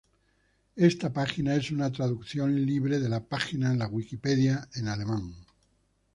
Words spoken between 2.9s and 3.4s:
de la